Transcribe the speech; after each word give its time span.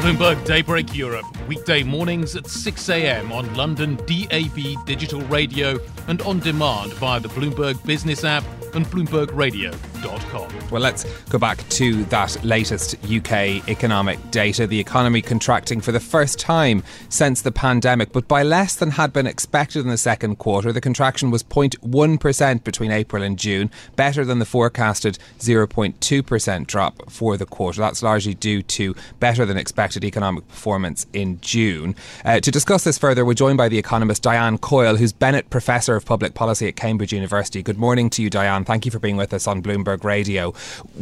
Bloomberg 0.00 0.44
Daybreak 0.44 0.94
Europe, 0.94 1.24
weekday 1.46 1.82
mornings 1.82 2.36
at 2.36 2.46
6 2.46 2.88
a.m. 2.88 3.32
on 3.32 3.52
London 3.54 3.96
DAB 4.06 4.84
digital 4.84 5.20
radio 5.22 5.78
and 6.08 6.20
on 6.22 6.40
demand 6.40 6.92
via 6.94 7.20
the 7.20 7.28
Bloomberg 7.28 7.84
Business 7.86 8.24
app 8.24 8.44
and 8.74 8.86
BloombergRadio.com. 8.86 10.70
Well, 10.70 10.82
let's 10.82 11.04
go 11.24 11.38
back 11.38 11.66
to 11.70 12.04
that 12.04 12.44
latest 12.44 12.96
UK 13.04 13.66
economic 13.68 14.18
data. 14.30 14.66
The 14.66 14.78
economy 14.78 15.22
contracting 15.22 15.80
for 15.80 15.92
the 15.92 16.00
first 16.00 16.38
time 16.38 16.82
since 17.08 17.42
the 17.42 17.52
pandemic, 17.52 18.12
but 18.12 18.28
by 18.28 18.42
less 18.42 18.76
than 18.76 18.90
had 18.90 19.12
been 19.12 19.26
expected 19.26 19.80
in 19.80 19.88
the 19.88 19.96
second 19.96 20.36
quarter. 20.36 20.72
The 20.72 20.80
contraction 20.80 21.30
was 21.30 21.42
0.1% 21.42 22.64
between 22.64 22.90
April 22.90 23.22
and 23.22 23.38
June, 23.38 23.70
better 23.96 24.24
than 24.24 24.38
the 24.38 24.44
forecasted 24.44 25.18
0.2% 25.38 26.66
drop 26.66 27.10
for 27.10 27.36
the 27.36 27.46
quarter. 27.46 27.80
That's 27.80 28.02
largely 28.02 28.34
due 28.34 28.62
to 28.62 28.94
better 29.20 29.46
than 29.46 29.56
expected 29.56 30.04
economic 30.04 30.46
performance 30.48 31.06
in 31.12 31.35
June. 31.40 31.94
Uh, 32.24 32.40
to 32.40 32.50
discuss 32.50 32.84
this 32.84 32.98
further, 32.98 33.24
we're 33.24 33.34
joined 33.34 33.58
by 33.58 33.68
the 33.68 33.78
economist 33.78 34.22
Diane 34.22 34.58
Coyle, 34.58 34.96
who's 34.96 35.12
Bennett 35.12 35.50
Professor 35.50 35.96
of 35.96 36.04
Public 36.04 36.34
Policy 36.34 36.68
at 36.68 36.76
Cambridge 36.76 37.12
University. 37.12 37.62
Good 37.62 37.78
morning 37.78 38.10
to 38.10 38.22
you, 38.22 38.30
Diane. 38.30 38.64
Thank 38.64 38.84
you 38.84 38.90
for 38.90 38.98
being 38.98 39.16
with 39.16 39.32
us 39.32 39.46
on 39.46 39.62
Bloomberg 39.62 40.04
Radio. 40.04 40.52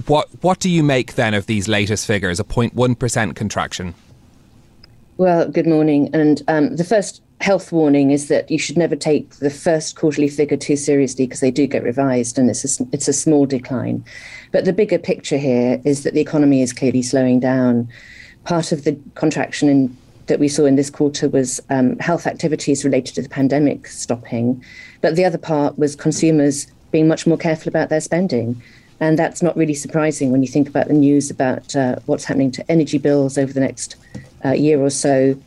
What 0.07 0.29
what 0.43 0.61
do 0.61 0.69
you 0.69 0.83
make 0.83 1.15
then 1.15 1.35
of 1.35 1.47
these 1.47 1.69
latest 1.69 2.07
figures? 2.07 2.41
A 2.41 2.45
0.1% 2.45 3.35
contraction. 3.35 3.95
Well, 5.17 5.49
good 5.49 5.67
morning. 5.67 6.11
And 6.13 6.43
um, 6.49 6.77
the 6.77 6.85
first 6.85 7.23
health 7.41 7.73
warning 7.73 8.11
is 8.11 8.29
that 8.29 8.51
you 8.51 8.59
should 8.59 8.79
never 8.79 8.97
take 8.97 9.35
the 9.35 9.51
first 9.51 9.97
quarterly 9.97 10.29
figure 10.29 10.57
too 10.57 10.77
seriously 10.77 11.27
because 11.27 11.41
they 11.41 11.51
do 11.51 11.67
get 11.67 11.83
revised 11.83 12.39
and 12.39 12.49
it's 12.49 12.81
a, 12.81 12.87
it's 12.93 13.07
a 13.07 13.13
small 13.13 13.47
decline. 13.47 14.05
But 14.51 14.65
the 14.65 14.73
bigger 14.73 14.99
picture 14.99 15.37
here 15.37 15.81
is 15.85 16.03
that 16.05 16.15
the 16.15 16.21
economy 16.21 16.63
is 16.63 16.73
clearly 16.73 17.03
slowing 17.03 17.41
down. 17.41 17.89
Part 18.45 18.73
of 18.73 18.85
the 18.85 18.99
contraction 19.15 19.69
in, 19.69 19.97
that 20.27 20.41
we 20.41 20.49
saw 20.49 20.65
in 20.65 20.77
this 20.77 20.91
quarter 20.91 21.29
was 21.29 21.61
um, 21.71 21.99
health 21.99 22.27
activities 22.27 22.85
related 22.85 23.15
to 23.17 23.23
the 23.23 23.29
pandemic 23.29 23.87
stopping. 23.87 24.63
But 25.01 25.17
the 25.17 25.25
other 25.25 25.39
part 25.39 25.79
was 25.79 25.95
consumers 25.97 26.67
being 26.91 27.09
much 27.09 27.27
more 27.27 27.37
careful 27.37 27.69
about 27.69 27.89
their 27.89 28.01
spending. 28.01 28.61
And 29.01 29.19
that's 29.19 29.43
not 29.43 29.57
really 29.57 29.75
surprising 29.75 30.31
when 30.31 30.43
you 30.43 30.49
think 30.49 30.69
about 30.69 30.89
the 30.89 30.95
news 30.95 31.31
about 31.31 31.75
uh, 31.75 31.97
what's 32.07 32.25
happening 32.25 32.51
to 32.53 32.71
energy 32.71 32.99
bills 32.99 33.37
over 33.37 33.53
the 33.53 33.61
next 33.61 33.97
uh, 34.45 34.53
year 34.53 34.81
or 34.81 34.91
so. 34.91 35.39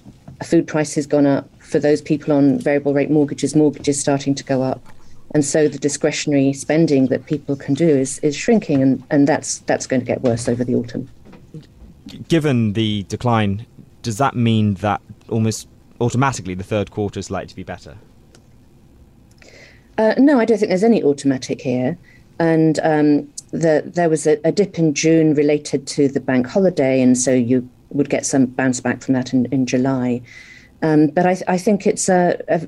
Food 0.44 0.68
prices 0.68 1.08
gone 1.08 1.26
up 1.26 1.50
for 1.60 1.80
those 1.80 2.02
people 2.02 2.34
on 2.34 2.60
variable 2.60 2.94
rate 2.94 3.10
mortgages, 3.10 3.56
mortgages 3.56 4.00
starting 4.00 4.36
to 4.36 4.44
go 4.44 4.62
up. 4.62 4.86
And 5.34 5.44
so 5.44 5.68
the 5.68 5.78
discretionary 5.78 6.54
spending 6.54 7.08
that 7.08 7.26
people 7.26 7.56
can 7.56 7.74
do 7.74 7.88
is, 7.88 8.20
is 8.20 8.36
shrinking, 8.36 8.82
and, 8.82 9.04
and 9.10 9.28
that's, 9.28 9.60
that's 9.60 9.86
going 9.88 10.02
to 10.02 10.06
get 10.06 10.22
worse 10.22 10.48
over 10.48 10.64
the 10.64 10.76
autumn. 10.76 11.10
Given 12.30 12.74
the 12.74 13.04
decline, 13.04 13.66
does 14.08 14.20
that 14.20 14.38
mean 14.38 14.76
that 14.76 15.02
almost 15.28 15.68
automatically 16.00 16.54
the 16.54 16.64
third 16.64 16.92
quarter 16.92 17.20
is 17.20 17.30
likely 17.30 17.48
to 17.48 17.56
be 17.58 17.64
better? 17.64 17.98
Uh, 19.98 20.14
no, 20.18 20.40
I 20.40 20.46
don't 20.46 20.58
think 20.58 20.70
there's 20.70 20.86
any 20.86 21.04
automatic 21.04 21.60
here. 21.60 21.98
And 22.40 22.80
um, 22.84 23.28
the, 23.52 23.84
there 23.86 24.10
was 24.10 24.26
a, 24.26 24.40
a, 24.46 24.54
dip 24.54 24.80
in 24.80 24.94
June 24.94 25.34
related 25.34 25.88
to 25.88 26.08
the 26.08 26.22
bank 26.22 26.48
holiday, 26.48 27.02
and 27.02 27.18
so 27.18 27.34
you 27.34 27.68
would 27.90 28.10
get 28.10 28.26
some 28.26 28.46
bounce 28.46 28.80
back 28.80 29.02
from 29.02 29.14
that 29.16 29.34
in, 29.34 29.48
in 29.48 29.66
July. 29.66 30.22
Um, 30.82 31.08
but 31.08 31.26
I, 31.26 31.36
I, 31.50 31.58
think 31.58 31.86
it's 31.86 32.08
a, 32.08 32.40
a, 32.48 32.66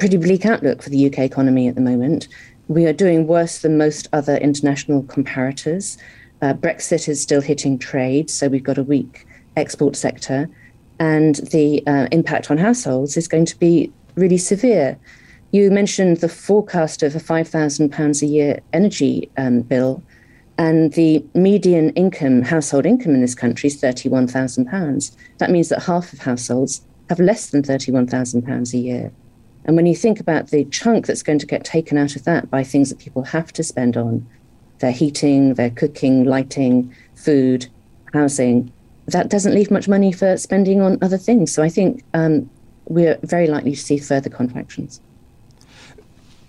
pretty 0.00 0.16
bleak 0.16 0.44
outlook 0.44 0.82
for 0.82 0.90
the 0.90 1.06
UK 1.06 1.20
economy 1.20 1.68
at 1.68 1.76
the 1.76 1.80
moment. 1.80 2.26
We 2.66 2.86
are 2.86 2.92
doing 2.92 3.28
worse 3.28 3.60
than 3.60 3.78
most 3.78 4.08
other 4.12 4.38
international 4.38 5.04
comparators. 5.04 5.98
Uh, 6.40 6.54
Brexit 6.54 7.08
is 7.08 7.22
still 7.22 7.42
hitting 7.42 7.78
trade, 7.78 8.28
so 8.28 8.48
we've 8.48 8.64
got 8.64 8.78
a 8.78 8.82
weak 8.82 9.24
export 9.56 9.96
sector, 9.96 10.48
and 10.98 11.36
the 11.50 11.82
uh, 11.86 12.06
impact 12.12 12.50
on 12.50 12.58
households 12.58 13.16
is 13.16 13.28
going 13.28 13.44
to 13.46 13.58
be 13.58 13.92
really 14.14 14.38
severe. 14.38 14.98
You 15.50 15.70
mentioned 15.70 16.18
the 16.18 16.28
forecast 16.28 17.02
of 17.02 17.14
a 17.14 17.18
£5,000 17.18 18.22
a 18.22 18.26
year 18.26 18.60
energy 18.72 19.30
um, 19.36 19.62
bill, 19.62 20.02
and 20.58 20.92
the 20.92 21.24
median 21.34 21.90
income, 21.90 22.42
household 22.42 22.86
income 22.86 23.14
in 23.14 23.20
this 23.20 23.34
country 23.34 23.66
is 23.66 23.80
£31,000. 23.80 25.16
That 25.38 25.50
means 25.50 25.68
that 25.68 25.82
half 25.82 26.12
of 26.12 26.20
households 26.20 26.82
have 27.08 27.18
less 27.18 27.50
than 27.50 27.62
£31,000 27.62 28.72
a 28.72 28.78
year. 28.78 29.12
And 29.64 29.76
when 29.76 29.86
you 29.86 29.94
think 29.94 30.20
about 30.20 30.48
the 30.48 30.64
chunk 30.66 31.06
that's 31.06 31.22
going 31.22 31.38
to 31.38 31.46
get 31.46 31.64
taken 31.64 31.96
out 31.96 32.16
of 32.16 32.24
that 32.24 32.50
by 32.50 32.64
things 32.64 32.90
that 32.90 32.98
people 32.98 33.22
have 33.22 33.52
to 33.52 33.62
spend 33.62 33.96
on, 33.96 34.26
their 34.78 34.92
heating, 34.92 35.54
their 35.54 35.70
cooking, 35.70 36.24
lighting, 36.24 36.94
food, 37.14 37.68
housing, 38.12 38.72
that 39.12 39.28
doesn't 39.28 39.54
leave 39.54 39.70
much 39.70 39.88
money 39.88 40.12
for 40.12 40.36
spending 40.36 40.80
on 40.80 40.98
other 41.02 41.18
things. 41.18 41.52
So 41.52 41.62
I 41.62 41.68
think 41.68 42.02
um, 42.14 42.50
we're 42.88 43.18
very 43.22 43.46
likely 43.46 43.72
to 43.72 43.80
see 43.80 43.98
further 43.98 44.30
contractions 44.30 45.00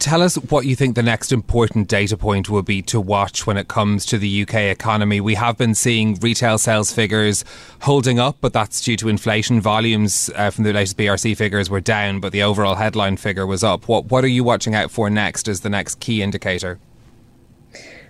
tell 0.04 0.22
us 0.22 0.36
what 0.36 0.66
you 0.66 0.76
think 0.76 0.96
the 0.96 1.02
next 1.02 1.32
important 1.32 1.88
data 1.88 2.18
point 2.18 2.50
will 2.50 2.62
be 2.62 2.82
to 2.82 3.00
watch 3.00 3.48
when 3.48 3.56
it 3.56 3.70
comes 3.70 4.06
to 4.06 4.18
the 4.18 4.42
UK 4.42 4.56
economy. 4.56 5.22
We 5.22 5.36
have 5.36 5.58
been 5.58 5.74
seeing 5.74 6.16
retail 6.16 6.58
sales 6.58 6.92
figures 6.92 7.46
holding 7.82 8.20
up, 8.20 8.36
but 8.42 8.52
that's 8.52 8.82
due 8.82 8.98
to 8.98 9.08
inflation. 9.08 9.62
Volumes 9.62 10.30
uh, 10.36 10.50
from 10.50 10.66
the 10.66 10.74
latest 10.74 10.98
BRC 10.98 11.38
figures 11.38 11.70
were 11.70 11.80
down, 11.80 12.20
but 12.20 12.34
the 12.34 12.44
overall 12.44 12.76
headline 12.76 13.16
figure 13.16 13.48
was 13.48 13.64
up. 13.64 13.88
What 13.88 14.06
what 14.12 14.26
are 14.26 14.28
you 14.28 14.44
watching 14.44 14.76
out 14.76 14.92
for 14.92 15.10
next 15.10 15.48
as 15.48 15.62
the 15.62 15.70
next 15.70 16.02
key 16.02 16.22
indicator? 16.22 16.80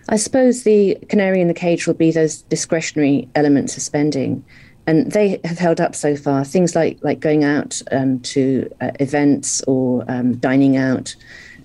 I 0.09 0.18
suppose 0.18 0.64
the 0.64 0.97
canary 1.09 1.40
in 1.41 1.47
the 1.47 1.53
cage 1.53 1.88
will 1.88 1.94
be 1.94 2.12
those 2.12 2.41
discretionary 2.44 3.30
elements 3.36 3.78
of 3.78 3.84
spending 3.84 4.44
and 4.86 5.12
they 5.12 5.40
have 5.44 5.58
held 5.58 5.80
up 5.80 5.96
so 5.96 6.16
far. 6.16 6.44
Things 6.44 6.75
like 6.75 7.00
like 7.02 7.19
going 7.19 7.44
out 7.44 7.81
um, 7.91 8.19
to 8.22 8.69
uh, 8.81 8.92
events 9.00 9.62
or 9.63 10.03
um, 10.08 10.36
dining 10.38 10.78
out, 10.78 11.16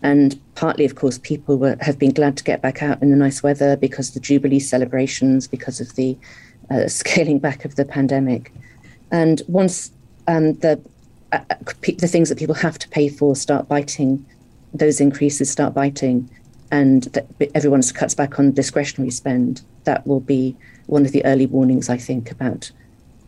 and 0.03 0.39
partly, 0.55 0.85
of 0.85 0.95
course, 0.95 1.19
people 1.19 1.57
were, 1.57 1.77
have 1.81 1.99
been 1.99 2.13
glad 2.13 2.37
to 2.37 2.45
get 2.45 2.63
back 2.63 2.83
out 2.83 3.03
in 3.03 3.11
the 3.11 3.17
nice 3.17 3.43
weather 3.43 3.77
because 3.77 4.09
of 4.09 4.15
the 4.15 4.21
Jubilee 4.21 4.61
celebrations, 4.61 5.49
because 5.49 5.81
of 5.81 5.95
the 5.97 6.17
uh, 6.71 6.87
scaling 6.89 7.39
back 7.39 7.65
of 7.65 7.75
the 7.75 7.85
pandemic. 7.85 8.53
And 9.11 9.43
once 9.49 9.91
um, 10.27 10.55
the 10.59 10.81
uh, 11.33 11.41
uh 11.51 11.55
the 11.83 12.09
things 12.09 12.29
that 12.29 12.39
people 12.39 12.55
have 12.55 12.79
to 12.79 12.89
pay 12.89 13.09
for 13.09 13.35
start 13.35 13.69
biting, 13.69 14.25
those 14.73 15.01
increases 15.01 15.51
start 15.51 15.75
biting, 15.75 16.31
and 16.71 17.19
everyone 17.55 17.83
cuts 17.83 18.15
back 18.15 18.39
on 18.39 18.53
discretionary 18.53 19.11
spend, 19.11 19.63
that 19.85 20.07
will 20.07 20.21
be 20.21 20.57
one 20.87 21.05
of 21.05 21.13
the 21.13 21.25
early 21.25 21.47
warnings, 21.47 21.89
I 21.89 21.97
think, 21.97 22.31
about 22.31 22.71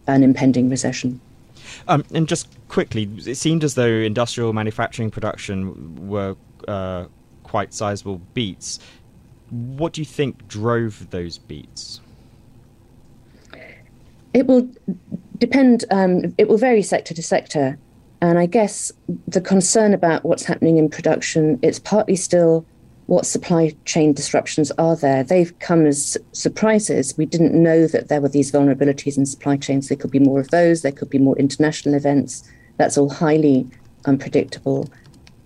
an 0.07 0.23
impending 0.23 0.69
recession. 0.69 1.21
Um, 1.89 2.05
and 2.13 2.27
just 2.27 2.49
quickly, 2.69 3.09
it 3.27 3.37
seemed 3.37 3.65
as 3.65 3.75
though 3.75 3.87
industrial 3.87 4.53
manufacturing 4.53 5.11
production 5.11 6.09
were 6.09 6.37
uh, 6.67 7.07
quite 7.43 7.73
sizable 7.73 8.21
beats. 8.35 8.79
What 9.51 9.93
do 9.93 10.01
you 10.01 10.05
think 10.05 10.47
drove 10.49 11.11
those 11.11 11.39
beats? 11.39 12.01
It 14.33 14.47
will 14.47 14.71
depend, 15.39 15.85
um, 15.91 16.35
it 16.39 16.49
will 16.49 16.59
vary 16.59 16.83
sector 16.83 17.15
to 17.15 17.23
sector. 17.23 17.79
And 18.21 18.39
I 18.39 18.47
guess 18.47 18.93
the 19.27 19.41
concern 19.41 19.95
about 19.95 20.25
what's 20.25 20.45
happening 20.45 20.77
in 20.77 20.89
production, 20.89 21.59
it's 21.63 21.79
partly 21.79 22.17
still 22.17 22.65
what 23.11 23.27
supply 23.27 23.75
chain 23.87 24.13
disruptions 24.13 24.71
are 24.79 24.95
there. 24.95 25.25
They've 25.25 25.59
come 25.59 25.85
as 25.85 26.17
surprises. 26.31 27.19
We 27.19 27.27
didn't 27.27 27.61
know 27.61 27.89
that 27.89 28.07
there 28.07 28.21
were 28.21 28.29
these 28.29 28.53
vulnerabilities 28.53 29.19
in 29.19 29.27
supply 29.27 29.57
chains. 29.57 29.89
There 29.89 29.99
could 29.99 30.13
be 30.13 30.21
more 30.21 30.39
of 30.39 30.51
those, 30.51 30.83
there 30.83 30.93
could 30.93 31.11
be 31.11 31.19
more 31.19 31.37
international 31.37 31.97
events. 31.97 32.49
That's 32.77 32.97
all 32.97 33.11
highly 33.11 33.69
unpredictable. 34.05 34.89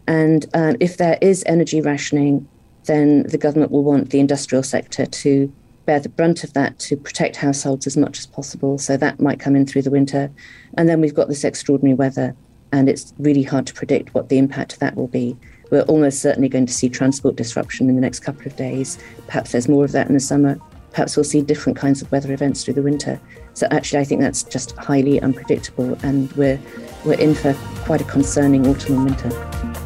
And 0.06 0.44
um, 0.52 0.76
if 0.78 0.98
there 0.98 1.16
is 1.22 1.42
energy 1.46 1.80
rationing, 1.80 2.46
then 2.84 3.22
the 3.22 3.38
government 3.38 3.72
will 3.72 3.82
want 3.82 4.10
the 4.10 4.20
industrial 4.20 4.62
sector 4.62 5.06
to 5.06 5.50
bear 5.86 6.00
the 6.00 6.10
brunt 6.10 6.44
of 6.44 6.52
that 6.52 6.78
to 6.80 6.98
protect 6.98 7.36
households 7.36 7.86
as 7.86 7.96
much 7.96 8.18
as 8.18 8.26
possible. 8.26 8.76
So 8.76 8.98
that 8.98 9.20
might 9.20 9.40
come 9.40 9.56
in 9.56 9.64
through 9.64 9.82
the 9.82 9.90
winter. 9.90 10.30
And 10.76 10.86
then 10.86 11.00
we've 11.00 11.14
got 11.14 11.28
this 11.28 11.44
extraordinary 11.44 11.94
weather, 11.94 12.36
and 12.72 12.90
it's 12.90 13.14
really 13.18 13.42
hard 13.42 13.66
to 13.68 13.72
predict 13.72 14.12
what 14.12 14.28
the 14.28 14.36
impact 14.36 14.74
of 14.74 14.80
that 14.80 14.96
will 14.96 15.08
be. 15.08 15.34
We're 15.70 15.82
almost 15.82 16.20
certainly 16.20 16.48
going 16.48 16.66
to 16.66 16.72
see 16.72 16.88
transport 16.88 17.36
disruption 17.36 17.88
in 17.88 17.94
the 17.96 18.00
next 18.00 18.20
couple 18.20 18.46
of 18.46 18.56
days. 18.56 18.98
Perhaps 19.26 19.52
there's 19.52 19.68
more 19.68 19.84
of 19.84 19.92
that 19.92 20.08
in 20.08 20.14
the 20.14 20.20
summer. 20.20 20.58
Perhaps 20.92 21.16
we'll 21.16 21.24
see 21.24 21.42
different 21.42 21.76
kinds 21.76 22.02
of 22.02 22.10
weather 22.12 22.32
events 22.32 22.64
through 22.64 22.74
the 22.74 22.82
winter. 22.82 23.20
So 23.54 23.66
actually, 23.70 24.00
I 24.00 24.04
think 24.04 24.20
that's 24.20 24.42
just 24.42 24.76
highly 24.76 25.20
unpredictable, 25.20 25.98
and 26.02 26.32
we're 26.32 26.60
we're 27.04 27.18
in 27.18 27.34
for 27.34 27.54
quite 27.84 28.00
a 28.00 28.04
concerning 28.04 28.66
autumn 28.66 28.96
and 28.96 29.04
winter. 29.06 29.28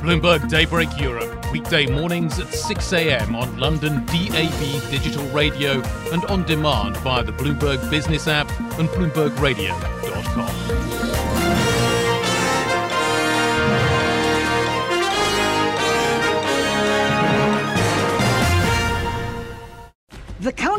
Bloomberg 0.03 0.49
Daybreak 0.49 0.89
Europe, 0.99 1.51
weekday 1.53 1.87
mornings 1.87 2.39
at 2.39 2.53
6 2.55 2.93
a.m. 2.93 3.35
on 3.35 3.59
London 3.59 4.05
DAB 4.07 4.91
digital 4.91 5.27
radio 5.29 5.83
and 6.13 6.25
on 6.27 6.45
demand 6.45 6.97
via 6.99 7.25
the 7.25 7.33
Bloomberg 7.33 7.91
Business 7.91 8.29
app 8.29 8.49
and 8.79 8.89
BloombergRadio.com. 8.91 10.78